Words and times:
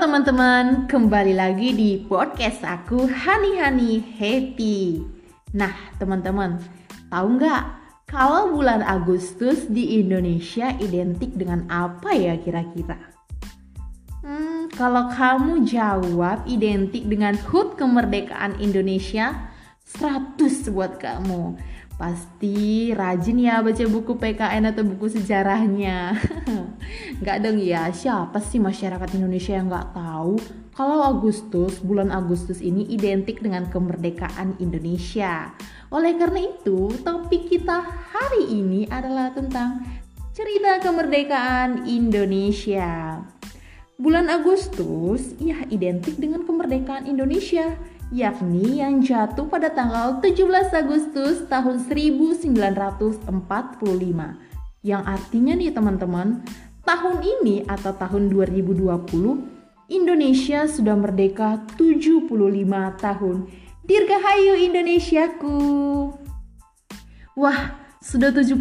teman-teman, 0.00 0.88
kembali 0.88 1.36
lagi 1.36 1.76
di 1.76 2.00
podcast 2.08 2.64
aku 2.64 3.04
Hani 3.04 3.60
Hani 3.60 4.00
Happy. 4.16 5.04
Nah 5.52 5.76
teman-teman, 6.00 6.56
tahu 7.12 7.36
nggak 7.36 7.62
kalau 8.08 8.48
bulan 8.48 8.80
Agustus 8.80 9.68
di 9.68 10.00
Indonesia 10.00 10.72
identik 10.80 11.36
dengan 11.36 11.68
apa 11.68 12.16
ya 12.16 12.32
kira-kira? 12.40 12.96
Hmm, 14.24 14.72
kalau 14.72 15.12
kamu 15.12 15.68
jawab 15.68 16.48
identik 16.48 17.04
dengan 17.04 17.36
HUT 17.36 17.76
kemerdekaan 17.76 18.56
Indonesia, 18.56 19.52
100 19.84 20.29
buat 20.68 21.00
kamu. 21.00 21.56
Pasti 21.96 22.90
rajin 22.92 23.40
ya 23.40 23.64
baca 23.64 23.84
buku 23.88 24.20
PKN 24.20 24.72
atau 24.72 24.84
buku 24.84 25.08
sejarahnya. 25.08 26.16
Nggak 27.24 27.38
dong 27.40 27.60
ya, 27.60 27.88
siapa 27.92 28.40
sih 28.44 28.60
masyarakat 28.60 29.16
Indonesia 29.16 29.56
yang 29.56 29.68
nggak 29.68 29.92
tahu 29.96 30.36
kalau 30.80 31.04
Agustus, 31.04 31.76
bulan 31.84 32.08
Agustus 32.08 32.64
ini 32.64 32.88
identik 32.88 33.44
dengan 33.44 33.68
kemerdekaan 33.68 34.56
Indonesia. 34.64 35.52
Oleh 35.92 36.16
karena 36.16 36.46
itu, 36.46 36.88
topik 37.04 37.52
kita 37.52 37.84
hari 37.84 38.48
ini 38.48 38.88
adalah 38.88 39.28
tentang 39.28 39.84
cerita 40.32 40.80
kemerdekaan 40.80 41.84
Indonesia. 41.84 43.20
Bulan 44.00 44.32
Agustus 44.32 45.36
ya 45.36 45.60
identik 45.68 46.16
dengan 46.16 46.48
kemerdekaan 46.48 47.04
Indonesia 47.04 47.76
yakni 48.10 48.82
yang 48.82 48.98
jatuh 48.98 49.46
pada 49.46 49.70
tanggal 49.70 50.18
17 50.18 50.74
Agustus 50.74 51.46
tahun 51.46 51.78
1945. 51.86 53.30
Yang 54.82 55.02
artinya 55.06 55.54
nih 55.54 55.70
teman-teman, 55.70 56.42
tahun 56.82 57.16
ini 57.22 57.64
atau 57.70 57.94
tahun 57.94 58.34
2020 58.34 59.90
Indonesia 59.90 60.70
sudah 60.70 60.94
merdeka 60.94 61.62
75 61.74 62.30
tahun. 62.98 63.36
Dirgahayu 63.86 64.54
Indonesiaku. 64.70 65.58
Wah, 67.34 67.79
sudah 68.00 68.32
75 68.32 68.56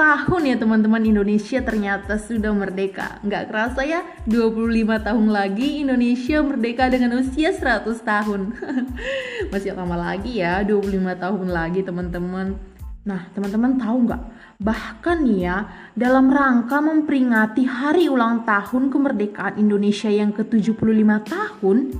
tahun 0.00 0.42
ya 0.48 0.56
teman-teman. 0.56 1.04
Indonesia 1.04 1.60
ternyata 1.60 2.16
sudah 2.16 2.56
merdeka. 2.56 3.20
Nggak 3.20 3.52
kerasa 3.52 3.84
ya 3.84 4.00
25 4.24 5.04
tahun 5.04 5.28
lagi 5.28 5.84
Indonesia 5.84 6.40
merdeka 6.40 6.88
dengan 6.88 7.20
usia 7.20 7.52
100 7.52 7.84
tahun. 8.00 8.56
Masih 9.52 9.76
lama 9.76 9.92
lagi 9.92 10.40
ya 10.40 10.64
25 10.64 11.04
tahun 11.20 11.48
lagi 11.52 11.84
teman-teman. 11.84 12.56
Nah 13.04 13.28
teman-teman 13.36 13.76
tahu 13.76 14.08
nggak? 14.08 14.22
Bahkan 14.56 15.18
ya 15.36 15.68
dalam 15.92 16.32
rangka 16.32 16.80
memperingati 16.80 17.68
hari 17.68 18.08
ulang 18.08 18.48
tahun 18.48 18.88
kemerdekaan 18.88 19.60
Indonesia 19.60 20.08
yang 20.08 20.32
ke-75 20.32 20.80
tahun 21.28 21.92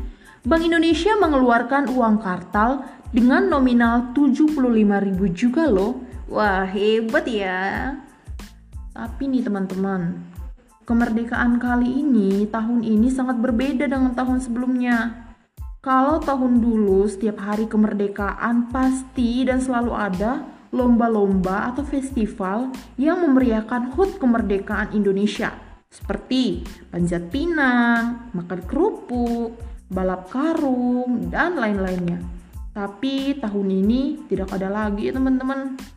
Bank 0.49 0.63
Indonesia 0.65 1.13
mengeluarkan 1.21 1.93
uang 1.93 2.25
kartal 2.25 2.81
dengan 3.13 3.53
nominal 3.53 4.17
75.000 4.17 4.57
juga 5.37 5.69
loh 5.69 6.08
Wah, 6.29 6.69
hebat 6.69 7.25
ya. 7.25 7.97
Tapi 8.93 9.33
nih 9.33 9.49
teman-teman, 9.49 10.29
kemerdekaan 10.85 11.57
kali 11.57 12.05
ini, 12.05 12.45
tahun 12.53 12.85
ini 12.85 13.09
sangat 13.09 13.41
berbeda 13.41 13.89
dengan 13.89 14.13
tahun 14.13 14.37
sebelumnya. 14.45 15.25
Kalau 15.81 16.21
tahun 16.21 16.61
dulu 16.61 17.09
setiap 17.09 17.41
hari 17.41 17.65
kemerdekaan 17.65 18.69
pasti 18.69 19.49
dan 19.49 19.65
selalu 19.65 19.93
ada 19.97 20.45
lomba-lomba 20.69 21.73
atau 21.73 21.81
festival 21.81 22.77
yang 23.01 23.25
memeriahkan 23.25 23.97
HUT 23.97 24.21
kemerdekaan 24.21 24.93
Indonesia 24.93 25.57
seperti 25.89 26.61
panjat 26.93 27.33
pinang, 27.33 28.29
makan 28.37 28.61
kerupuk, 28.69 29.57
balap 29.89 30.29
karung, 30.29 31.33
dan 31.33 31.57
lain-lainnya. 31.57 32.21
Tapi 32.77 33.41
tahun 33.41 33.69
ini 33.73 34.29
tidak 34.29 34.53
ada 34.53 34.69
lagi 34.69 35.09
ya 35.09 35.17
teman-teman. 35.17 35.97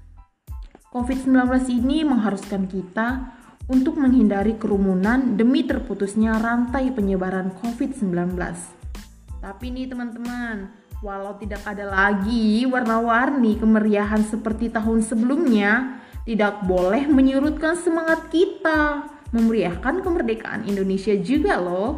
COVID-19 0.92 1.72
ini 1.72 2.04
mengharuskan 2.04 2.68
kita 2.68 3.32
untuk 3.72 3.96
menghindari 3.96 4.60
kerumunan 4.60 5.40
demi 5.40 5.64
terputusnya 5.64 6.36
rantai 6.36 6.92
penyebaran 6.92 7.56
COVID-19. 7.64 8.36
Tapi 9.40 9.66
nih 9.72 9.88
teman-teman, 9.88 10.68
walau 11.00 11.40
tidak 11.40 11.64
ada 11.64 11.88
lagi 11.88 12.68
warna-warni 12.68 13.56
kemeriahan 13.56 14.20
seperti 14.28 14.68
tahun 14.68 15.00
sebelumnya, 15.00 16.04
tidak 16.28 16.68
boleh 16.68 17.08
menyurutkan 17.08 17.80
semangat 17.80 18.28
kita 18.28 19.08
memeriahkan 19.32 20.04
kemerdekaan 20.04 20.68
Indonesia 20.68 21.16
juga 21.16 21.56
loh 21.56 21.96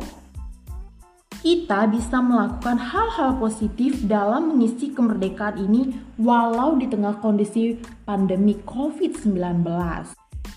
kita 1.43 1.91
bisa 1.91 2.23
melakukan 2.23 2.79
hal-hal 2.79 3.35
positif 3.35 3.99
dalam 4.07 4.55
mengisi 4.55 4.95
kemerdekaan 4.95 5.59
ini 5.59 5.91
walau 6.15 6.79
di 6.79 6.87
tengah 6.87 7.19
kondisi 7.19 7.75
pandemi 8.07 8.55
COVID-19. 8.63 9.67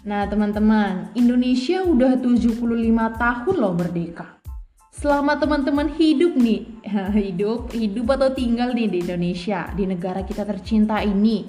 Nah 0.06 0.22
teman-teman, 0.30 1.10
Indonesia 1.18 1.82
udah 1.82 2.22
75 2.22 2.62
tahun 3.18 3.56
loh 3.58 3.74
merdeka. 3.74 4.38
Selama 4.94 5.34
teman-teman 5.42 5.90
hidup 5.90 6.38
nih, 6.38 6.62
hidup, 7.18 7.74
hidup 7.74 8.06
atau 8.14 8.30
tinggal 8.30 8.70
nih 8.70 8.86
di 8.86 9.02
Indonesia, 9.02 9.66
di 9.74 9.90
negara 9.90 10.22
kita 10.22 10.46
tercinta 10.46 11.02
ini, 11.02 11.42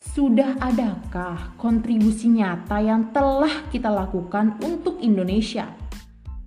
sudah 0.00 0.56
adakah 0.56 1.52
kontribusi 1.60 2.32
nyata 2.32 2.80
yang 2.80 3.12
telah 3.12 3.68
kita 3.68 3.92
lakukan 3.92 4.56
untuk 4.64 5.04
Indonesia? 5.04 5.83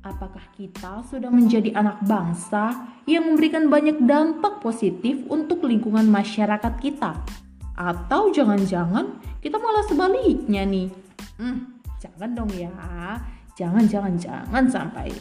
Apakah 0.07 0.55
kita 0.55 1.03
sudah 1.11 1.27
menjadi 1.27 1.75
anak 1.75 1.99
bangsa 2.07 2.95
yang 3.03 3.27
memberikan 3.27 3.67
banyak 3.67 3.99
dampak 4.07 4.63
positif 4.63 5.19
untuk 5.27 5.67
lingkungan 5.67 6.07
masyarakat 6.07 6.79
kita? 6.79 7.11
Atau 7.75 8.31
jangan-jangan 8.31 9.19
kita 9.43 9.59
malah 9.59 9.83
sebaliknya 9.83 10.63
nih? 10.63 10.87
Hmm, 11.35 11.83
jangan 11.99 12.39
dong 12.39 12.51
ya. 12.55 12.71
Jangan, 13.59 13.83
jangan, 13.91 14.15
jangan 14.15 14.63
sampai. 14.71 15.11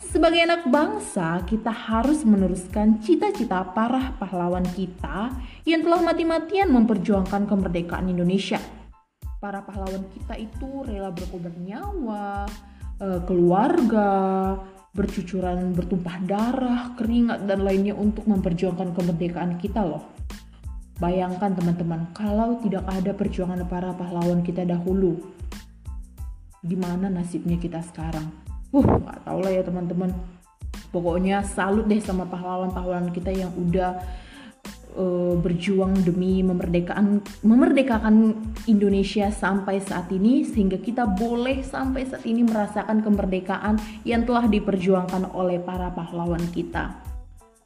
Sebagai 0.00 0.40
anak 0.40 0.64
bangsa, 0.72 1.44
kita 1.44 1.68
harus 1.68 2.24
meneruskan 2.24 3.04
cita-cita 3.04 3.60
para 3.76 4.16
pahlawan 4.16 4.64
kita 4.72 5.36
yang 5.68 5.84
telah 5.84 6.00
mati-matian 6.00 6.72
memperjuangkan 6.72 7.44
kemerdekaan 7.44 8.08
Indonesia. 8.08 8.56
Para 9.36 9.60
pahlawan 9.60 10.08
kita 10.16 10.40
itu 10.40 10.88
rela 10.88 11.12
berkorban 11.12 11.52
nyawa, 11.60 12.48
uh, 13.00 13.20
keluarga, 13.24 14.08
bercucuran 14.92 15.72
bertumpah 15.72 16.16
darah, 16.28 16.94
keringat 16.94 17.48
dan 17.48 17.64
lainnya 17.64 17.96
untuk 17.96 18.28
memperjuangkan 18.28 18.92
kemerdekaan 18.94 19.56
kita 19.58 19.82
loh. 19.82 20.12
Bayangkan 21.00 21.56
teman-teman, 21.56 22.12
kalau 22.12 22.60
tidak 22.60 22.84
ada 22.84 23.16
perjuangan 23.16 23.64
para 23.64 23.96
pahlawan 23.96 24.44
kita 24.44 24.68
dahulu, 24.68 25.16
gimana 26.60 27.08
nasibnya 27.08 27.56
kita 27.56 27.80
sekarang? 27.80 28.28
Uh, 28.70 28.84
nggak 28.84 29.24
tahu 29.24 29.38
lah 29.40 29.52
ya 29.56 29.62
teman-teman. 29.64 30.12
Pokoknya 30.90 31.46
salut 31.46 31.86
deh 31.86 32.02
sama 32.02 32.26
pahlawan-pahlawan 32.26 33.14
kita 33.14 33.30
yang 33.30 33.54
udah 33.54 34.02
uh, 34.96 35.34
berjuang 35.38 35.94
demi 36.02 36.42
memerdekakan 36.42 37.22
memerdekakan 37.44 38.34
Indonesia 38.66 39.30
sampai 39.30 39.82
saat 39.82 40.10
ini 40.14 40.42
sehingga 40.46 40.78
kita 40.80 41.06
boleh 41.06 41.62
sampai 41.62 42.06
saat 42.08 42.24
ini 42.26 42.46
merasakan 42.46 43.02
kemerdekaan 43.04 43.76
yang 44.06 44.24
telah 44.24 44.46
diperjuangkan 44.46 45.30
oleh 45.34 45.60
para 45.62 45.90
pahlawan 45.92 46.42
kita. 46.50 47.10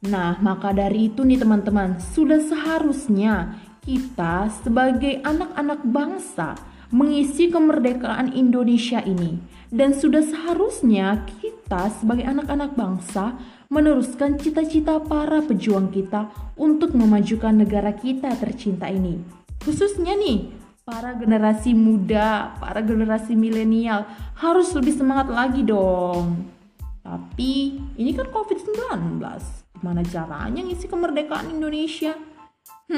Nah, 0.05 0.37
maka 0.43 0.69
dari 0.69 1.09
itu 1.09 1.25
nih 1.25 1.41
teman-teman, 1.41 1.97
sudah 1.97 2.37
seharusnya 2.37 3.57
kita 3.81 4.49
sebagai 4.61 5.21
anak-anak 5.25 5.81
bangsa 5.85 6.57
mengisi 6.93 7.49
kemerdekaan 7.49 8.33
Indonesia 8.33 9.01
ini 9.01 9.41
dan 9.73 9.93
sudah 9.97 10.21
seharusnya 10.21 11.25
kita 11.41 11.54
sebagai 11.65 12.25
anak-anak 12.29 12.77
bangsa 12.77 13.33
meneruskan 13.73 14.37
cita-cita 14.37 15.01
para 15.01 15.41
pejuang 15.41 15.89
kita 15.89 16.29
untuk 16.55 16.93
memajukan 16.93 17.57
negara 17.57 17.91
kita 17.97 18.37
tercinta 18.37 18.85
ini. 18.85 19.17
Khususnya 19.65 20.13
nih, 20.13 20.53
para 20.85 21.17
generasi 21.17 21.73
muda, 21.73 22.53
para 22.61 22.85
generasi 22.85 23.33
milenial 23.33 24.05
harus 24.37 24.69
lebih 24.77 24.93
semangat 24.93 25.33
lagi 25.33 25.65
dong. 25.65 26.45
Tapi 27.01 27.81
ini 27.97 28.11
kan 28.13 28.29
COVID-19, 28.29 29.17
gimana 29.81 30.01
caranya 30.05 30.61
ngisi 30.61 30.85
kemerdekaan 30.85 31.49
Indonesia? 31.49 32.13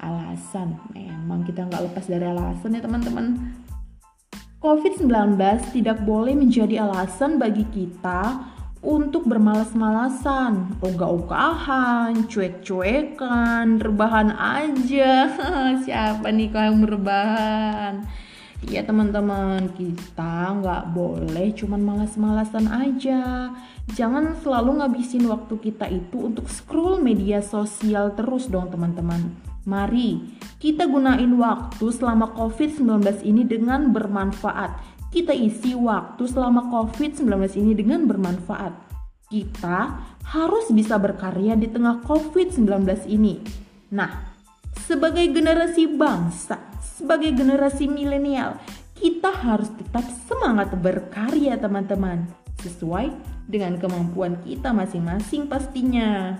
alasan, 0.00 0.80
memang 0.96 1.44
kita 1.44 1.68
nggak 1.68 1.92
lepas 1.92 2.08
dari 2.08 2.24
alasan 2.24 2.72
ya 2.72 2.80
teman-teman. 2.80 3.36
COVID-19 4.60 5.40
tidak 5.72 6.04
boleh 6.04 6.36
menjadi 6.36 6.84
alasan 6.84 7.40
bagi 7.40 7.64
kita 7.72 8.44
untuk 8.84 9.24
bermalas-malasan, 9.24 10.76
ogah-ogahan, 10.84 12.28
cuek-cuekan, 12.28 13.80
rebahan 13.80 14.36
aja. 14.36 15.32
Siapa 15.88 16.28
nih 16.28 16.52
kau 16.52 16.60
yang 16.60 16.84
rebahan? 16.84 18.04
Ya 18.68 18.84
teman-teman, 18.84 19.72
kita 19.72 20.52
nggak 20.60 20.92
boleh 20.92 21.56
cuman 21.56 21.80
malas-malasan 21.80 22.68
aja. 22.68 23.48
Jangan 23.96 24.36
selalu 24.44 24.84
ngabisin 24.84 25.24
waktu 25.24 25.56
kita 25.56 25.88
itu 25.88 26.28
untuk 26.28 26.52
scroll 26.52 27.00
media 27.00 27.40
sosial 27.40 28.12
terus 28.12 28.52
dong 28.52 28.68
teman-teman. 28.68 29.49
Mari 29.68 30.40
kita 30.60 30.84
gunain 30.84 31.32
waktu 31.40 31.88
selama 31.88 32.36
COVID-19 32.36 33.24
ini 33.24 33.48
dengan 33.48 33.92
bermanfaat. 33.92 34.76
Kita 35.08 35.32
isi 35.32 35.72
waktu 35.72 36.22
selama 36.28 36.68
COVID-19 36.68 37.26
ini 37.56 37.72
dengan 37.72 38.04
bermanfaat. 38.04 38.72
Kita 39.32 39.78
harus 40.30 40.68
bisa 40.70 41.00
berkarya 41.00 41.56
di 41.56 41.66
tengah 41.66 42.04
COVID-19 42.04 42.68
ini. 43.08 43.40
Nah, 43.90 44.36
sebagai 44.86 45.26
generasi 45.32 45.88
bangsa, 45.88 46.60
sebagai 46.78 47.34
generasi 47.34 47.88
milenial, 47.88 48.60
kita 48.94 49.32
harus 49.32 49.72
tetap 49.80 50.04
semangat 50.28 50.76
berkarya 50.76 51.56
teman-teman, 51.56 52.28
sesuai 52.60 53.10
dengan 53.48 53.80
kemampuan 53.80 54.36
kita 54.44 54.70
masing-masing 54.70 55.48
pastinya. 55.48 56.36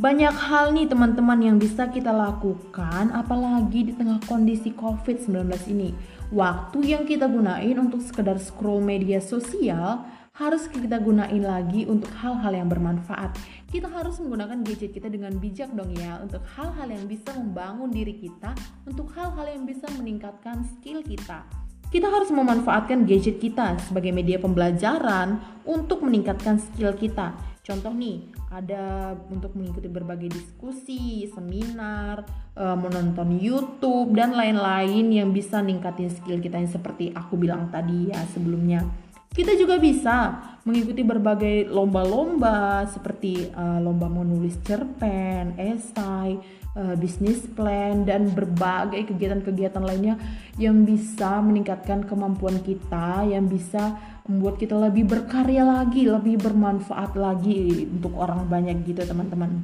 Banyak 0.00 0.32
hal 0.32 0.72
nih 0.72 0.88
teman-teman 0.88 1.36
yang 1.44 1.60
bisa 1.60 1.84
kita 1.92 2.08
lakukan 2.08 3.12
apalagi 3.12 3.84
di 3.84 3.92
tengah 3.92 4.16
kondisi 4.24 4.72
COVID-19 4.72 5.44
ini. 5.76 5.92
Waktu 6.32 6.96
yang 6.96 7.04
kita 7.04 7.28
gunain 7.28 7.76
untuk 7.76 8.00
sekedar 8.00 8.40
scroll 8.40 8.80
media 8.80 9.20
sosial 9.20 10.08
harus 10.32 10.72
kita 10.72 10.96
gunain 10.96 11.44
lagi 11.44 11.84
untuk 11.84 12.08
hal-hal 12.16 12.48
yang 12.48 12.72
bermanfaat. 12.72 13.36
Kita 13.68 13.92
harus 13.92 14.16
menggunakan 14.24 14.64
gadget 14.64 14.96
kita 14.96 15.12
dengan 15.12 15.36
bijak 15.36 15.68
dong 15.76 15.92
ya 15.92 16.16
untuk 16.24 16.48
hal-hal 16.56 16.88
yang 16.88 17.04
bisa 17.04 17.36
membangun 17.36 17.92
diri 17.92 18.16
kita, 18.16 18.56
untuk 18.88 19.12
hal-hal 19.12 19.52
yang 19.52 19.68
bisa 19.68 19.84
meningkatkan 20.00 20.64
skill 20.64 21.04
kita. 21.04 21.44
Kita 21.92 22.08
harus 22.08 22.32
memanfaatkan 22.32 23.04
gadget 23.04 23.36
kita 23.36 23.76
sebagai 23.84 24.16
media 24.16 24.40
pembelajaran 24.40 25.44
untuk 25.68 26.00
meningkatkan 26.08 26.56
skill 26.56 26.96
kita. 26.96 27.49
Contoh 27.70 27.94
nih, 27.94 28.26
ada 28.50 29.14
untuk 29.30 29.54
mengikuti 29.54 29.86
berbagai 29.86 30.26
diskusi, 30.26 31.30
seminar, 31.30 32.26
eh, 32.58 32.74
menonton 32.74 33.38
YouTube 33.38 34.10
dan 34.18 34.34
lain-lain 34.34 35.06
yang 35.14 35.30
bisa 35.30 35.62
ningkatin 35.62 36.10
skill 36.10 36.42
kita 36.42 36.58
yang 36.58 36.66
seperti 36.66 37.14
aku 37.14 37.38
bilang 37.38 37.70
tadi 37.70 38.10
ya 38.10 38.18
sebelumnya. 38.34 38.82
Kita 39.30 39.54
juga 39.54 39.78
bisa 39.78 40.42
mengikuti 40.66 41.06
berbagai 41.06 41.70
lomba-lomba 41.70 42.82
seperti 42.90 43.46
uh, 43.54 43.78
lomba 43.78 44.10
menulis 44.10 44.58
cerpen, 44.66 45.54
esai, 45.54 46.34
uh, 46.74 46.98
bisnis 46.98 47.46
plan 47.54 48.02
dan 48.02 48.26
berbagai 48.34 49.06
kegiatan-kegiatan 49.14 49.86
lainnya 49.86 50.18
yang 50.58 50.82
bisa 50.82 51.38
meningkatkan 51.46 52.04
kemampuan 52.10 52.58
kita, 52.66 53.22
yang 53.22 53.46
bisa 53.46 53.94
membuat 54.26 54.58
kita 54.58 54.74
lebih 54.74 55.06
berkarya 55.06 55.62
lagi, 55.62 56.10
lebih 56.10 56.34
bermanfaat 56.42 57.14
lagi 57.14 57.86
untuk 57.86 58.18
orang 58.18 58.50
banyak 58.50 58.82
gitu 58.82 59.06
teman-teman. 59.06 59.62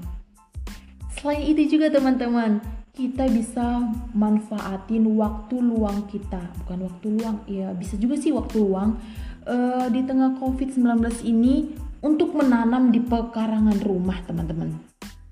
Selain 1.19 1.43
itu 1.43 1.75
juga 1.75 1.91
teman-teman, 1.91 2.63
kita 2.97 3.29
bisa 3.29 3.93
manfaatin 4.17 5.05
waktu 5.21 5.61
luang 5.61 6.09
kita, 6.09 6.41
bukan 6.65 6.89
waktu 6.89 7.07
luang, 7.13 7.37
ya 7.45 7.77
bisa 7.77 8.01
juga 8.01 8.17
sih 8.17 8.33
waktu 8.33 8.57
luang 8.57 8.97
uh, 9.45 9.85
di 9.93 10.01
tengah 10.01 10.41
COVID-19 10.41 11.21
ini 11.29 11.77
untuk 12.01 12.33
menanam 12.33 12.89
di 12.89 13.05
pekarangan 13.05 13.85
rumah, 13.85 14.17
teman-teman. 14.25 14.73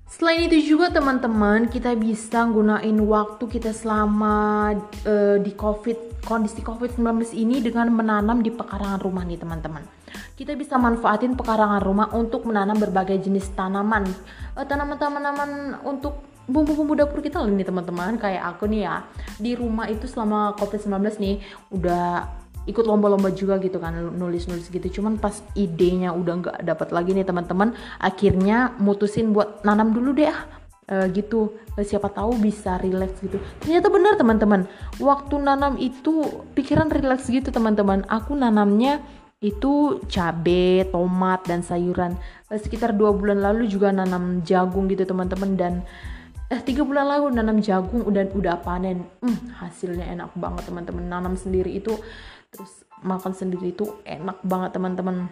Selain 0.05 0.45
itu 0.45 0.77
juga 0.77 0.93
teman-teman, 0.93 1.65
kita 1.67 1.97
bisa 1.97 2.45
gunain 2.45 2.95
waktu 3.01 3.43
kita 3.49 3.73
selama 3.73 4.77
uh, 5.03 5.41
di 5.41 5.51
COVID 5.57 6.21
kondisi 6.21 6.61
COVID-19 6.61 7.33
ini 7.33 7.65
dengan 7.65 7.89
menanam 7.89 8.45
di 8.45 8.53
pekarangan 8.53 9.01
rumah 9.01 9.25
nih, 9.25 9.41
teman-teman. 9.41 9.81
Kita 10.37 10.53
bisa 10.53 10.77
manfaatin 10.77 11.33
pekarangan 11.33 11.81
rumah 11.81 12.13
untuk 12.13 12.45
menanam 12.45 12.77
berbagai 12.77 13.25
jenis 13.25 13.49
tanaman. 13.57 14.05
Uh, 14.53 14.61
tanaman-tanaman 14.61 15.81
untuk 15.81 16.34
bumbu-bumbu 16.45 16.93
dapur 16.97 17.21
kita 17.21 17.41
nih 17.45 17.65
teman-teman. 17.65 18.17
Kayak 18.17 18.55
aku 18.55 18.69
nih 18.69 18.87
ya 18.87 18.95
di 19.37 19.53
rumah 19.53 19.89
itu 19.89 20.05
selama 20.05 20.53
covid-19 20.57 21.19
nih 21.21 21.35
udah 21.73 22.25
ikut 22.65 22.85
lomba-lomba 22.85 23.29
juga 23.29 23.61
gitu 23.61 23.77
kan 23.77 23.93
nulis-nulis 23.93 24.69
gitu. 24.69 25.01
Cuman 25.01 25.21
pas 25.21 25.37
idenya 25.53 26.13
udah 26.13 26.33
nggak 26.41 26.57
dapat 26.65 26.89
lagi 26.89 27.13
nih 27.13 27.25
teman-teman 27.25 27.77
akhirnya 28.01 28.73
mutusin 28.81 29.31
buat 29.33 29.61
nanam 29.61 29.93
dulu 29.93 30.13
deh 30.17 30.29
ah. 30.29 30.41
E, 30.85 31.09
gitu. 31.17 31.57
E, 31.73 31.81
siapa 31.81 32.13
tahu 32.13 32.37
bisa 32.37 32.77
relax 32.77 33.17
gitu. 33.21 33.41
Ternyata 33.61 33.89
benar 33.89 34.17
teman-teman. 34.21 34.69
Waktu 35.01 35.35
nanam 35.41 35.81
itu 35.81 36.45
pikiran 36.53 36.93
relax 36.93 37.25
gitu 37.29 37.49
teman-teman. 37.49 38.05
Aku 38.05 38.37
nanamnya 38.37 39.01
itu 39.41 40.01
cabe, 40.09 40.85
tomat 40.89 41.41
dan 41.45 41.65
sayuran. 41.65 42.13
E, 42.49 42.61
sekitar 42.61 42.93
dua 42.93 43.13
bulan 43.13 43.41
lalu 43.41 43.65
juga 43.65 43.89
nanam 43.89 44.45
jagung 44.45 44.85
gitu 44.89 45.09
teman-teman. 45.09 45.57
Dan 45.57 45.73
eh 46.45 46.61
tiga 46.61 46.85
bulan 46.85 47.09
lalu 47.09 47.33
nanam 47.33 47.57
jagung 47.57 48.05
udah 48.05 48.29
udah 48.33 48.55
panen. 48.61 49.05
Hmm, 49.21 49.49
hasilnya 49.57 50.05
enak 50.13 50.37
banget 50.37 50.69
teman-teman. 50.69 51.03
Nanam 51.09 51.33
sendiri 51.33 51.73
itu 51.73 51.97
terus 52.53 52.85
makan 53.01 53.33
sendiri 53.33 53.73
itu 53.73 53.97
enak 54.05 54.45
banget 54.45 54.77
teman-teman. 54.77 55.29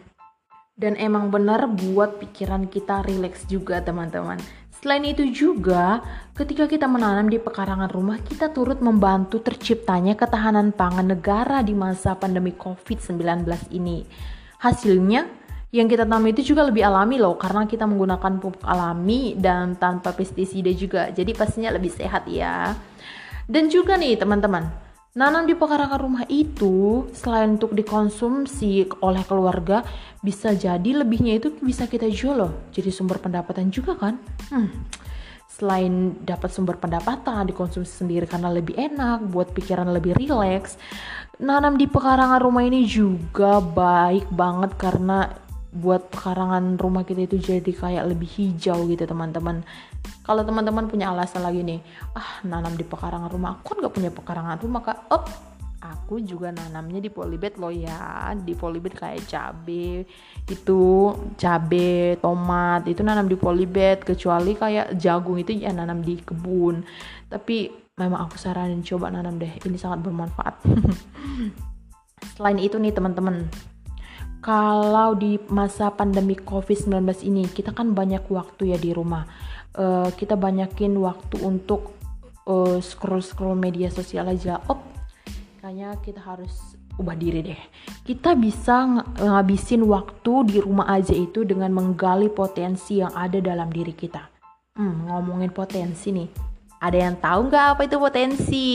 Dan 0.73 0.97
emang 0.97 1.29
benar 1.29 1.69
buat 1.69 2.17
pikiran 2.17 2.65
kita 2.65 3.05
rileks 3.05 3.45
juga 3.45 3.77
teman-teman. 3.85 4.41
Selain 4.73 5.05
itu 5.05 5.29
juga 5.29 6.01
ketika 6.33 6.65
kita 6.65 6.89
menanam 6.89 7.29
di 7.29 7.37
pekarangan 7.37 7.93
rumah 7.93 8.19
kita 8.19 8.51
turut 8.51 8.81
membantu 8.81 9.39
terciptanya 9.39 10.17
ketahanan 10.17 10.73
pangan 10.73 11.13
negara 11.13 11.61
di 11.61 11.77
masa 11.77 12.17
pandemi 12.17 12.51
covid-19 12.57 13.45
ini. 13.71 14.03
Hasilnya 14.59 15.42
yang 15.73 15.89
kita 15.89 16.05
tanam 16.05 16.29
itu 16.29 16.53
juga 16.53 16.69
lebih 16.69 16.85
alami 16.85 17.17
loh 17.17 17.33
karena 17.33 17.65
kita 17.65 17.89
menggunakan 17.89 18.37
pupuk 18.37 18.61
alami 18.61 19.33
dan 19.33 19.73
tanpa 19.75 20.13
pestisida 20.13 20.69
juga 20.69 21.09
jadi 21.09 21.33
pastinya 21.33 21.73
lebih 21.73 21.89
sehat 21.89 22.29
ya 22.29 22.77
dan 23.49 23.73
juga 23.73 23.97
nih 23.97 24.21
teman-teman 24.21 24.83
Nanam 25.13 25.45
di 25.45 25.53
pekarangan 25.53 26.01
rumah 26.01 26.25
itu 26.25 27.05
selain 27.13 27.61
untuk 27.61 27.77
dikonsumsi 27.77 28.97
oleh 29.05 29.21
keluarga, 29.29 29.85
bisa 30.25 30.57
jadi 30.57 31.05
lebihnya 31.05 31.37
itu 31.37 31.53
bisa 31.61 31.85
kita 31.85 32.09
jual 32.09 32.33
loh. 32.33 32.53
Jadi 32.73 32.89
sumber 32.89 33.21
pendapatan 33.21 33.69
juga 33.69 33.93
kan? 33.93 34.17
Hmm. 34.49 34.73
Selain 35.45 36.17
dapat 36.25 36.49
sumber 36.49 36.81
pendapatan, 36.81 37.45
dikonsumsi 37.45 37.93
sendiri 37.93 38.25
karena 38.25 38.49
lebih 38.49 38.73
enak, 38.73 39.29
buat 39.29 39.53
pikiran 39.53 39.85
lebih 39.93 40.17
rileks. 40.17 40.81
Nanam 41.37 41.77
di 41.77 41.85
pekarangan 41.85 42.41
rumah 42.41 42.65
ini 42.65 42.81
juga 42.89 43.61
baik 43.61 44.33
banget 44.33 44.73
karena 44.81 45.29
buat 45.73 46.13
pekarangan 46.13 46.77
rumah 46.77 47.01
kita 47.01 47.25
itu 47.25 47.41
jadi 47.41 47.71
kayak 47.73 48.05
lebih 48.13 48.29
hijau 48.29 48.85
gitu 48.85 49.09
teman-teman. 49.09 49.65
Kalau 50.21 50.45
teman-teman 50.45 50.85
punya 50.85 51.09
alasan 51.09 51.41
lagi 51.41 51.65
nih 51.65 51.81
ah 52.13 52.45
nanam 52.45 52.77
di 52.77 52.85
pekarangan 52.85 53.33
rumah. 53.33 53.57
Aku 53.57 53.73
kan 53.73 53.81
gak 53.81 53.95
punya 53.97 54.11
pekarangan 54.13 54.61
rumah 54.61 54.81
kak. 54.85 54.97
Oh 55.09 55.25
aku 55.81 56.21
juga 56.21 56.53
nanamnya 56.53 57.01
di 57.01 57.09
polybed 57.09 57.57
loh 57.57 57.73
ya. 57.73 58.29
Di 58.37 58.53
polybed 58.53 58.93
kayak 58.93 59.25
cabe 59.25 60.05
itu 60.45 60.83
cabe 61.41 62.21
tomat 62.21 62.85
itu 62.85 63.01
nanam 63.01 63.25
di 63.25 63.33
polybed. 63.33 64.05
Kecuali 64.05 64.53
kayak 64.53 64.93
jagung 65.01 65.41
itu 65.41 65.57
ya 65.57 65.73
nanam 65.73 66.05
di 66.05 66.21
kebun. 66.21 66.85
Tapi 67.33 67.73
memang 67.97 68.29
aku 68.29 68.37
saranin 68.37 68.85
coba 68.85 69.09
nanam 69.09 69.41
deh 69.41 69.57
ini 69.65 69.81
sangat 69.81 70.05
bermanfaat. 70.05 70.61
Selain 72.37 72.61
itu 72.61 72.77
nih 72.77 72.93
teman-teman 72.93 73.49
kalau 74.43 75.15
di 75.15 75.39
masa 75.47 75.87
pandemi 75.95 76.35
COVID-19 76.35 77.23
ini 77.23 77.47
kita 77.47 77.71
kan 77.71 77.95
banyak 77.95 78.27
waktu 78.27 78.75
ya 78.75 78.77
di 78.77 78.91
rumah. 78.91 79.23
Uh, 79.73 80.11
kita 80.13 80.37
banyakin 80.37 80.93
waktu 80.99 81.41
untuk 81.41 81.95
uh, 82.45 82.77
scroll-scroll 82.77 83.55
media 83.55 83.87
sosial 83.87 84.27
aja. 84.29 84.59
Op, 84.67 84.83
kayaknya 85.63 85.95
kita 86.03 86.19
harus 86.21 86.75
ubah 86.99 87.15
diri 87.17 87.41
deh. 87.41 87.61
Kita 88.05 88.37
bisa 88.37 88.85
ng 88.85 89.17
ngabisin 89.17 89.81
waktu 89.87 90.33
di 90.45 90.57
rumah 90.61 90.91
aja 90.91 91.15
itu 91.15 91.47
dengan 91.47 91.73
menggali 91.73 92.29
potensi 92.29 93.01
yang 93.01 93.15
ada 93.15 93.39
dalam 93.39 93.71
diri 93.71 93.95
kita. 93.95 94.21
Hmm, 94.77 95.09
ngomongin 95.09 95.49
potensi 95.49 96.11
nih. 96.13 96.29
Ada 96.83 96.97
yang 96.99 97.15
tahu 97.17 97.47
nggak 97.47 97.65
apa 97.73 97.81
itu 97.87 97.95
potensi? 97.95 98.69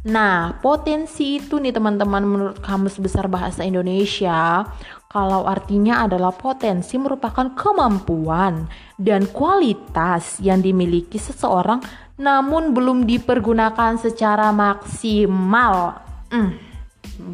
Nah, 0.00 0.56
potensi 0.64 1.36
itu 1.36 1.60
nih 1.60 1.76
teman-teman 1.76 2.24
menurut 2.24 2.58
Kamus 2.64 2.96
Besar 2.96 3.28
Bahasa 3.28 3.68
Indonesia, 3.68 4.64
kalau 5.12 5.44
artinya 5.44 6.08
adalah 6.08 6.32
potensi 6.32 6.96
merupakan 6.96 7.52
kemampuan 7.52 8.64
dan 8.96 9.28
kualitas 9.28 10.40
yang 10.40 10.64
dimiliki 10.64 11.20
seseorang 11.20 11.84
namun 12.20 12.76
belum 12.76 13.08
dipergunakan 13.08 13.96
secara 13.96 14.52
maksimal. 14.52 16.00
Hmm, 16.28 16.56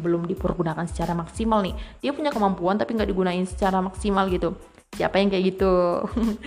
belum 0.03 0.27
dipergunakan 0.27 0.87
secara 0.87 1.11
maksimal 1.15 1.63
nih. 1.63 1.75
Dia 2.03 2.11
punya 2.11 2.31
kemampuan 2.31 2.79
tapi 2.79 2.95
nggak 2.95 3.11
digunain 3.11 3.43
secara 3.47 3.83
maksimal 3.83 4.27
gitu. 4.31 4.55
Siapa 4.95 5.19
yang 5.19 5.31
kayak 5.31 5.55
gitu? 5.55 5.71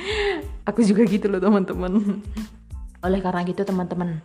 Aku 0.68 0.80
juga 0.84 1.04
gitu 1.04 1.28
loh 1.28 1.40
teman-teman. 1.40 2.24
Oleh 3.04 3.20
karena 3.20 3.40
gitu 3.44 3.64
teman-teman, 3.64 4.20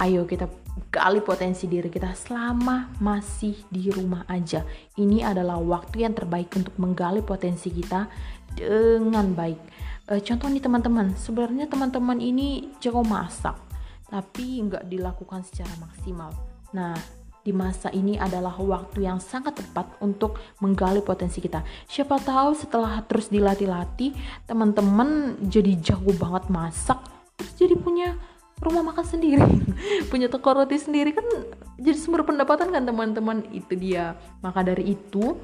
ayo 0.00 0.24
kita 0.24 0.48
gali 0.88 1.20
potensi 1.20 1.68
diri 1.68 1.92
kita 1.92 2.16
selama 2.16 2.96
masih 3.00 3.56
di 3.68 3.92
rumah 3.92 4.24
aja. 4.28 4.64
Ini 4.96 5.24
adalah 5.24 5.60
waktu 5.60 6.04
yang 6.04 6.16
terbaik 6.16 6.52
untuk 6.56 6.76
menggali 6.80 7.20
potensi 7.20 7.68
kita 7.68 8.08
dengan 8.52 9.32
baik. 9.36 9.60
E, 10.08 10.20
contoh 10.24 10.48
nih 10.48 10.64
teman-teman, 10.64 11.12
sebenarnya 11.16 11.68
teman-teman 11.68 12.18
ini 12.20 12.72
jago 12.80 13.04
masak, 13.04 13.56
tapi 14.08 14.64
nggak 14.64 14.88
dilakukan 14.88 15.44
secara 15.44 15.72
maksimal. 15.80 16.32
Nah, 16.72 16.96
di 17.42 17.50
masa 17.50 17.90
ini 17.90 18.16
adalah 18.16 18.54
waktu 18.54 19.02
yang 19.02 19.18
sangat 19.18 19.58
tepat 19.58 19.98
untuk 19.98 20.38
menggali 20.62 21.02
potensi 21.02 21.42
kita. 21.42 21.60
Siapa 21.90 22.22
tahu 22.22 22.54
setelah 22.54 23.02
terus 23.04 23.28
dilatih-latih, 23.28 24.14
teman-teman 24.46 25.36
jadi 25.42 25.74
jago 25.82 26.14
banget 26.16 26.48
masak, 26.48 27.02
terus 27.34 27.52
jadi 27.58 27.74
punya 27.76 28.14
rumah 28.62 28.94
makan 28.94 29.04
sendiri, 29.04 29.44
punya 30.10 30.30
toko 30.30 30.54
roti 30.54 30.78
sendiri 30.78 31.10
kan 31.12 31.26
jadi 31.82 31.98
sumber 31.98 32.22
pendapatan 32.22 32.70
kan 32.70 32.86
teman-teman. 32.86 33.42
Itu 33.50 33.74
dia. 33.74 34.14
Maka 34.38 34.62
dari 34.62 34.94
itu, 34.94 35.34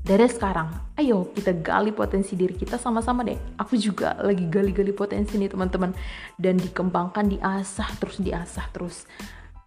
dari 0.00 0.24
sekarang, 0.24 0.96
ayo 0.96 1.28
kita 1.36 1.52
gali 1.60 1.92
potensi 1.92 2.32
diri 2.32 2.56
kita 2.56 2.80
sama-sama 2.80 3.20
deh. 3.20 3.36
Aku 3.60 3.76
juga 3.76 4.16
lagi 4.24 4.48
gali-gali 4.48 4.96
potensi 4.96 5.36
nih 5.36 5.52
teman-teman 5.52 5.92
dan 6.40 6.56
dikembangkan, 6.56 7.28
diasah 7.28 7.90
terus, 8.00 8.16
diasah 8.18 8.66
terus 8.72 9.04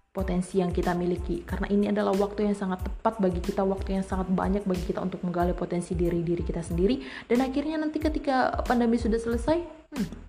potensi 0.10 0.58
yang 0.58 0.74
kita 0.74 0.98
miliki 0.98 1.46
karena 1.46 1.70
ini 1.70 1.86
adalah 1.94 2.12
waktu 2.18 2.50
yang 2.50 2.58
sangat 2.58 2.82
tepat 2.82 3.22
bagi 3.22 3.40
kita 3.46 3.62
waktu 3.62 4.02
yang 4.02 4.06
sangat 4.06 4.28
banyak 4.34 4.66
bagi 4.66 4.90
kita 4.90 5.06
untuk 5.06 5.22
menggali 5.22 5.54
potensi 5.54 5.94
diri 5.94 6.26
diri 6.26 6.42
kita 6.42 6.66
sendiri 6.66 7.00
dan 7.30 7.46
akhirnya 7.46 7.78
nanti 7.78 8.02
ketika 8.02 8.58
pandemi 8.66 8.98
sudah 8.98 9.22
selesai 9.22 9.62
hmm, 9.94 10.29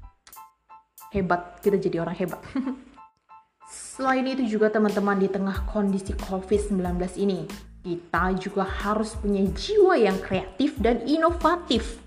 hebat 1.10 1.60
kita 1.62 1.76
jadi 1.78 2.02
orang 2.02 2.16
hebat 2.16 2.40
selain 3.94 4.26
itu 4.26 4.58
juga 4.58 4.70
teman-teman 4.70 5.18
di 5.18 5.28
tengah 5.30 5.66
kondisi 5.70 6.14
COVID-19 6.16 6.80
ini 7.22 7.46
kita 7.80 8.36
juga 8.36 8.64
harus 8.64 9.16
punya 9.16 9.44
jiwa 9.50 9.96
yang 9.96 10.18
kreatif 10.20 10.76
dan 10.78 11.04
inovatif 11.04 12.02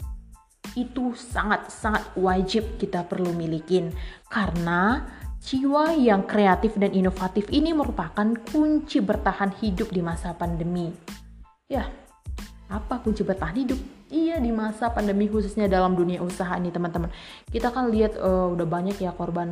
itu 0.73 1.13
sangat-sangat 1.13 2.17
wajib 2.17 2.65
kita 2.81 3.05
perlu 3.05 3.29
milikin 3.35 3.93
karena 4.31 5.05
Jiwa 5.43 5.91
yang 5.99 6.23
kreatif 6.23 6.79
dan 6.79 6.95
inovatif 6.95 7.51
ini 7.51 7.75
merupakan 7.75 8.23
kunci 8.47 9.03
bertahan 9.03 9.51
hidup 9.59 9.91
di 9.91 9.99
masa 9.99 10.31
pandemi. 10.31 10.87
Ya, 11.67 11.91
apa 12.71 13.03
kunci 13.03 13.27
bertahan 13.27 13.59
hidup? 13.59 13.75
Iya 14.13 14.37
di 14.37 14.53
masa 14.53 14.93
pandemi 14.93 15.25
khususnya 15.25 15.65
dalam 15.65 15.97
dunia 15.97 16.21
usaha 16.21 16.53
nih 16.61 16.69
teman-teman. 16.69 17.09
Kita 17.49 17.73
kan 17.73 17.89
lihat 17.89 18.13
uh, 18.21 18.53
udah 18.53 18.67
banyak 18.69 19.01
ya 19.01 19.09
korban 19.09 19.49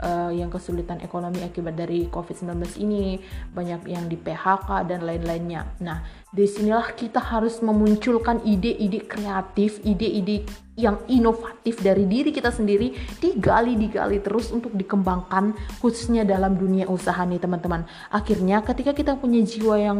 uh, 0.00 0.32
yang 0.32 0.48
kesulitan 0.52 1.00
ekonomi 1.00 1.40
akibat 1.44 1.76
dari 1.76 2.08
COVID-19 2.08 2.80
ini, 2.82 3.20
banyak 3.52 3.88
yang 3.88 4.08
di 4.08 4.16
PHK 4.16 4.88
dan 4.88 5.04
lain-lainnya. 5.04 5.68
Nah, 5.80 6.04
di 6.32 6.44
sinilah 6.44 6.92
kita 6.92 7.20
harus 7.20 7.60
memunculkan 7.64 8.44
ide-ide 8.44 9.04
kreatif, 9.08 9.80
ide-ide 9.86 10.44
yang 10.76 11.00
inovatif 11.08 11.80
dari 11.80 12.04
diri 12.04 12.28
kita 12.28 12.52
sendiri 12.52 12.92
digali 13.16 13.80
digali 13.80 14.20
terus 14.20 14.52
untuk 14.52 14.76
dikembangkan 14.76 15.56
khususnya 15.80 16.22
dalam 16.28 16.52
dunia 16.60 16.84
usaha 16.84 17.24
nih 17.24 17.40
teman-teman 17.40 17.88
akhirnya 18.12 18.60
ketika 18.60 18.92
kita 18.92 19.16
punya 19.16 19.40
jiwa 19.40 19.80
yang 19.80 19.98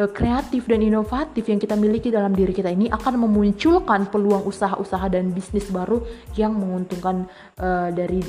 uh, 0.00 0.08
kreatif 0.08 0.64
dan 0.64 0.80
inovatif 0.80 1.44
yang 1.44 1.60
kita 1.60 1.76
miliki 1.76 2.08
dalam 2.08 2.32
diri 2.32 2.56
kita 2.56 2.72
ini 2.72 2.88
akan 2.88 3.20
memunculkan 3.20 4.08
peluang 4.08 4.48
usaha-usaha 4.48 5.12
dan 5.12 5.28
bisnis 5.28 5.68
baru 5.68 6.00
yang 6.40 6.56
menguntungkan 6.56 7.28
uh, 7.60 7.92
dari 7.92 8.24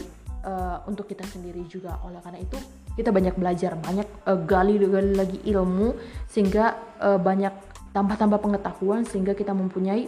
uh, 0.46 0.78
untuk 0.86 1.10
kita 1.10 1.25
sendiri 1.25 1.66
juga. 1.66 1.98
Oleh 2.06 2.22
karena 2.22 2.40
itu 2.40 2.56
kita 2.94 3.10
banyak 3.10 3.36
belajar 3.36 3.75
banyak 3.75 4.08
uh, 4.30 4.40
gali 4.46 4.78
gali 4.80 5.12
lagi 5.18 5.42
ilmu 5.50 5.98
sehingga 6.30 6.78
uh, 7.02 7.20
banyak 7.20 7.52
tambah-tambah 7.92 8.40
pengetahuan 8.40 9.04
sehingga 9.04 9.34
kita 9.34 9.52
mempunyai 9.52 10.08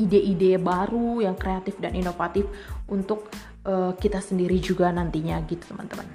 ide-ide 0.00 0.56
baru 0.56 1.20
yang 1.20 1.36
kreatif 1.36 1.76
dan 1.76 1.92
inovatif 1.92 2.48
untuk 2.88 3.28
uh, 3.68 3.92
kita 3.98 4.22
sendiri 4.24 4.56
juga 4.56 4.88
nantinya 4.88 5.36
gitu 5.44 5.76
teman-teman. 5.76 6.08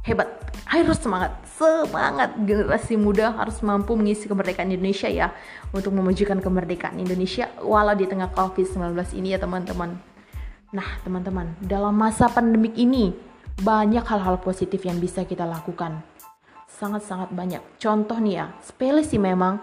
Hebat. 0.00 0.32
Harus 0.64 0.96
semangat. 0.96 1.36
Semangat. 1.44 2.32
Generasi 2.40 2.96
muda 2.96 3.36
harus 3.36 3.60
mampu 3.60 3.92
mengisi 3.94 4.26
kemerdekaan 4.26 4.72
Indonesia 4.72 5.12
ya. 5.12 5.28
Untuk 5.76 5.92
memajukan 5.92 6.40
kemerdekaan 6.40 6.96
Indonesia 6.96 7.52
walau 7.60 7.92
di 7.92 8.08
tengah 8.08 8.32
COVID-19 8.32 8.96
ini 9.20 9.36
ya 9.36 9.38
teman-teman 9.38 10.09
nah 10.70 10.86
teman-teman 11.02 11.54
dalam 11.62 11.94
masa 11.94 12.30
pandemik 12.30 12.78
ini 12.78 13.14
banyak 13.60 14.06
hal-hal 14.06 14.38
positif 14.40 14.86
yang 14.86 15.02
bisa 15.02 15.26
kita 15.26 15.44
lakukan 15.44 16.00
sangat-sangat 16.70 17.34
banyak 17.34 17.62
contoh 17.76 18.16
nih 18.16 18.34
ya 18.40 18.46
sepele 18.62 19.02
sih 19.02 19.18
memang 19.18 19.60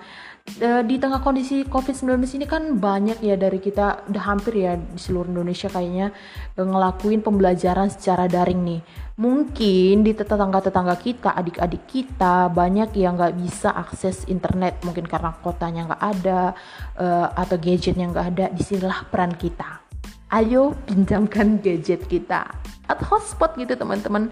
Eh, 0.47 0.81
di 0.87 0.95
tengah 0.95 1.19
kondisi 1.19 1.67
COVID-19 1.67 2.39
ini 2.39 2.47
kan 2.47 2.79
banyak 2.79 3.19
ya 3.19 3.35
dari 3.35 3.59
kita 3.59 4.07
udah 4.07 4.23
hampir 4.23 4.63
ya 4.63 4.79
di 4.79 4.95
seluruh 4.95 5.27
Indonesia 5.27 5.67
kayaknya 5.67 6.15
eh, 6.55 6.63
ngelakuin 6.63 7.19
pembelajaran 7.19 7.91
secara 7.91 8.31
daring 8.31 8.63
nih. 8.63 8.81
Mungkin 9.19 10.07
di 10.07 10.15
tetangga-tetangga 10.15 10.95
kita, 11.03 11.35
adik-adik 11.35 11.83
kita 11.91 12.47
banyak 12.47 12.95
yang 12.95 13.19
nggak 13.19 13.35
bisa 13.35 13.75
akses 13.75 14.23
internet 14.31 14.79
mungkin 14.87 15.03
karena 15.03 15.35
kotanya 15.41 15.89
nggak 15.89 16.03
ada 16.05 16.41
uh, 17.01 17.27
atau 17.33 17.57
gadgetnya 17.57 18.13
nggak 18.13 18.27
ada. 18.37 18.45
Di 18.53 18.61
sinilah 18.61 19.09
peran 19.09 19.33
kita. 19.33 19.86
Ayo 20.27 20.75
pinjamkan 20.83 21.63
gadget 21.63 22.03
kita 22.11 22.51
atau 22.83 23.05
hotspot 23.15 23.55
gitu 23.55 23.79
teman-teman. 23.79 24.27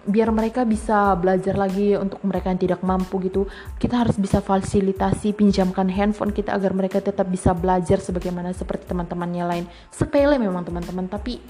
Biar 0.00 0.32
mereka 0.32 0.64
bisa 0.64 1.12
belajar 1.16 1.56
lagi 1.56 1.92
untuk 1.96 2.24
mereka 2.24 2.52
yang 2.52 2.60
tidak 2.60 2.80
mampu 2.80 3.20
gitu. 3.24 3.48
Kita 3.76 4.04
harus 4.04 4.16
bisa 4.16 4.40
fasilitasi 4.44 5.36
pinjamkan 5.36 5.88
handphone 5.88 6.32
kita 6.32 6.56
agar 6.56 6.72
mereka 6.76 7.00
tetap 7.00 7.28
bisa 7.28 7.52
belajar 7.52 8.00
sebagaimana 8.00 8.52
seperti 8.52 8.92
teman-temannya 8.92 9.44
lain. 9.44 9.64
Sepele 9.92 10.36
memang 10.36 10.64
teman-teman 10.64 11.08
tapi 11.08 11.40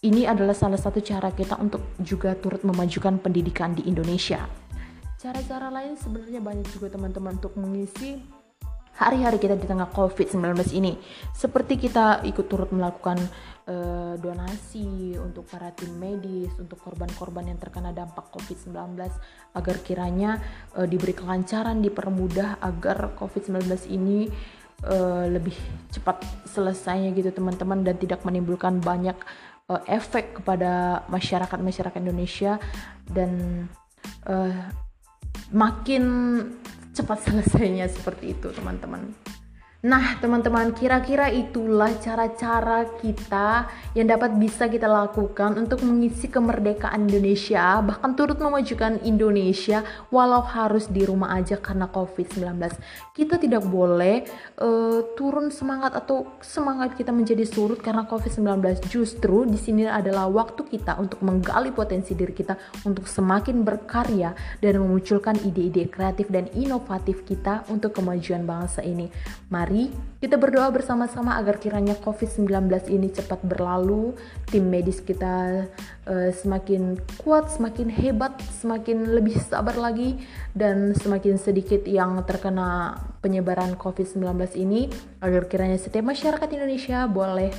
ini 0.00 0.24
adalah 0.24 0.56
salah 0.56 0.80
satu 0.80 1.04
cara 1.04 1.28
kita 1.32 1.60
untuk 1.60 1.96
juga 2.00 2.32
turut 2.32 2.64
memajukan 2.64 3.20
pendidikan 3.20 3.76
di 3.76 3.84
Indonesia. 3.84 4.48
Cara-cara 5.20 5.68
lain 5.68 6.00
sebenarnya 6.00 6.40
banyak 6.40 6.64
juga 6.72 6.88
teman-teman 6.96 7.36
untuk 7.36 7.52
mengisi 7.60 8.39
hari-hari 8.96 9.38
kita 9.38 9.56
di 9.56 9.66
tengah 9.68 9.88
COVID-19 9.92 10.74
ini. 10.76 10.98
Seperti 11.32 11.76
kita 11.78 12.24
ikut 12.26 12.46
turut 12.50 12.68
melakukan 12.74 13.16
uh, 13.70 14.14
donasi 14.18 15.16
untuk 15.16 15.46
para 15.48 15.72
tim 15.72 15.94
medis, 15.96 16.52
untuk 16.58 16.80
korban-korban 16.82 17.48
yang 17.48 17.58
terkena 17.60 17.94
dampak 17.94 18.28
COVID-19 18.34 18.76
agar 19.56 19.76
kiranya 19.86 20.40
uh, 20.76 20.84
diberi 20.84 21.14
kelancaran, 21.14 21.80
dipermudah 21.80 22.60
agar 22.60 23.14
COVID-19 23.16 23.88
ini 23.88 24.28
uh, 24.84 25.26
lebih 25.28 25.56
cepat 25.92 26.22
selesainya 26.48 27.12
gitu 27.16 27.30
teman-teman 27.34 27.84
dan 27.84 27.96
tidak 27.96 28.24
menimbulkan 28.24 28.80
banyak 28.80 29.16
uh, 29.70 29.82
efek 29.86 30.42
kepada 30.42 31.04
masyarakat-masyarakat 31.08 32.00
Indonesia 32.00 32.58
dan 33.06 33.64
uh, 34.26 34.70
makin 35.50 36.04
cepat 36.90 37.18
selesainya 37.22 37.86
seperti 37.86 38.34
itu 38.34 38.50
teman-teman 38.50 39.14
Nah, 39.80 40.20
teman-teman, 40.20 40.76
kira-kira 40.76 41.32
itulah 41.32 41.88
cara-cara 42.04 42.84
kita 43.00 43.64
yang 43.96 44.12
dapat 44.12 44.36
bisa 44.36 44.68
kita 44.68 44.84
lakukan 44.84 45.56
untuk 45.56 45.80
mengisi 45.88 46.28
kemerdekaan 46.28 47.08
Indonesia, 47.08 47.80
bahkan 47.80 48.12
turut 48.12 48.36
memajukan 48.36 49.00
Indonesia 49.08 49.80
walau 50.12 50.44
harus 50.44 50.84
di 50.84 51.00
rumah 51.08 51.32
aja 51.32 51.56
karena 51.56 51.88
COVID-19. 51.88 52.60
Kita 53.16 53.40
tidak 53.40 53.64
boleh 53.64 54.28
uh, 54.60 55.00
turun 55.16 55.48
semangat 55.48 55.96
atau 55.96 56.28
semangat 56.44 56.92
kita 56.92 57.08
menjadi 57.08 57.48
surut 57.48 57.80
karena 57.80 58.04
COVID-19. 58.04 58.84
Justru 58.84 59.48
di 59.48 59.56
sini 59.56 59.88
adalah 59.88 60.28
waktu 60.28 60.60
kita 60.60 61.00
untuk 61.00 61.24
menggali 61.24 61.72
potensi 61.72 62.12
diri 62.12 62.36
kita 62.36 62.84
untuk 62.84 63.08
semakin 63.08 63.64
berkarya 63.64 64.36
dan 64.60 64.76
memunculkan 64.76 65.40
ide-ide 65.40 65.88
kreatif 65.88 66.28
dan 66.28 66.52
inovatif 66.52 67.24
kita 67.24 67.64
untuk 67.72 67.96
kemajuan 67.96 68.44
bangsa 68.44 68.84
ini. 68.84 69.08
Mari 69.48 69.69
Mari 69.70 69.86
kita 70.18 70.34
berdoa 70.34 70.66
bersama-sama 70.74 71.38
agar 71.38 71.62
kiranya 71.62 71.94
COVID-19 72.02 72.90
ini 72.90 73.06
cepat 73.06 73.38
berlalu, 73.46 74.18
tim 74.50 74.66
medis 74.66 74.98
kita 74.98 75.62
uh, 76.10 76.30
semakin 76.34 76.98
kuat, 77.22 77.54
semakin 77.54 77.86
hebat, 77.86 78.34
semakin 78.58 79.14
lebih 79.14 79.38
sabar 79.38 79.78
lagi, 79.78 80.18
dan 80.58 80.90
semakin 80.98 81.38
sedikit 81.38 81.86
yang 81.86 82.18
terkena 82.26 82.98
penyebaran 83.22 83.78
COVID-19 83.78 84.58
ini, 84.58 84.90
agar 85.22 85.46
kiranya 85.46 85.78
setiap 85.78 86.02
masyarakat 86.02 86.50
Indonesia 86.50 87.06
boleh 87.06 87.54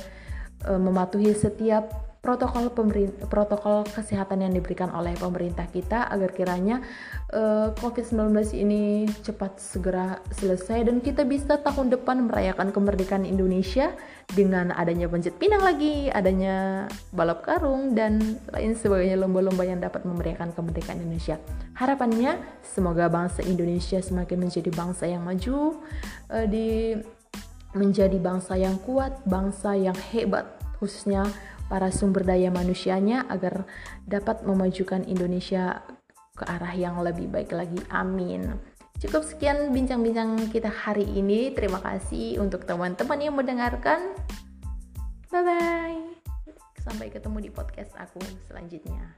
uh, 0.68 0.76
mematuhi 0.76 1.32
setiap 1.32 2.11
protokol 2.22 2.70
protokol 3.26 3.82
kesehatan 3.82 4.46
yang 4.46 4.54
diberikan 4.54 4.94
oleh 4.94 5.10
pemerintah 5.18 5.66
kita 5.66 6.06
agar 6.06 6.30
kiranya 6.30 6.78
uh, 7.34 7.74
eh, 7.74 7.82
COVID-19 7.82 8.30
ini 8.62 9.10
cepat 9.26 9.58
segera 9.58 10.22
selesai 10.30 10.86
dan 10.86 11.02
kita 11.02 11.26
bisa 11.26 11.58
tahun 11.58 11.90
depan 11.90 12.30
merayakan 12.30 12.70
kemerdekaan 12.70 13.26
Indonesia 13.26 13.90
dengan 14.30 14.70
adanya 14.70 15.10
panjat 15.10 15.34
pinang 15.34 15.66
lagi, 15.66 16.14
adanya 16.14 16.86
balap 17.10 17.42
karung 17.42 17.98
dan 17.98 18.38
lain 18.54 18.78
sebagainya 18.78 19.18
lomba-lomba 19.18 19.66
yang 19.66 19.82
dapat 19.82 20.06
memeriahkan 20.06 20.54
kemerdekaan 20.54 21.02
Indonesia. 21.02 21.42
Harapannya 21.74 22.38
semoga 22.62 23.10
bangsa 23.10 23.42
Indonesia 23.42 23.98
semakin 23.98 24.46
menjadi 24.46 24.70
bangsa 24.70 25.10
yang 25.10 25.26
maju 25.26 25.82
uh, 26.30 26.46
di 26.46 26.94
menjadi 27.74 28.22
bangsa 28.22 28.54
yang 28.54 28.78
kuat, 28.86 29.10
bangsa 29.26 29.74
yang 29.74 29.98
hebat 30.14 30.62
khususnya 30.82 31.22
para 31.72 31.88
sumber 31.88 32.28
daya 32.28 32.52
manusianya 32.52 33.24
agar 33.32 33.64
dapat 34.04 34.44
memajukan 34.44 35.08
Indonesia 35.08 35.80
ke 36.36 36.44
arah 36.44 36.76
yang 36.76 37.00
lebih 37.00 37.32
baik 37.32 37.48
lagi. 37.48 37.80
Amin. 37.88 38.60
Cukup 39.00 39.24
sekian 39.24 39.72
bincang-bincang 39.72 40.52
kita 40.52 40.68
hari 40.68 41.08
ini. 41.08 41.48
Terima 41.56 41.80
kasih 41.80 42.44
untuk 42.44 42.68
teman-teman 42.68 43.16
yang 43.16 43.32
mendengarkan. 43.32 44.12
Bye 45.32 45.40
bye. 45.40 46.04
Sampai 46.84 47.08
ketemu 47.08 47.48
di 47.48 47.50
podcast 47.50 47.96
aku 47.96 48.20
selanjutnya. 48.44 49.16